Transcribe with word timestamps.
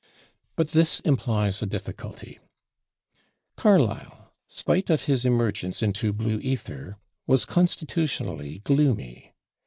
But 0.55 0.69
this 0.69 0.99
implies 1.01 1.61
a 1.61 1.67
difficulty. 1.67 2.39
Carlyle, 3.55 4.33
spite 4.47 4.89
of 4.89 5.03
his 5.03 5.25
emergence 5.27 5.83
into 5.83 6.11
"blue 6.11 6.39
ether," 6.39 6.97
was 7.27 7.45
constitutionally 7.45 8.57
gloomy. 8.63 9.31